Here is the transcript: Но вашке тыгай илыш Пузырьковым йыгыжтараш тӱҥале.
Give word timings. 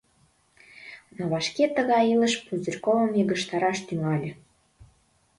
Но 1.15 1.23
вашке 1.31 1.65
тыгай 1.75 2.03
илыш 2.13 2.33
Пузырьковым 2.45 3.11
йыгыжтараш 3.17 3.77
тӱҥале. 3.87 4.31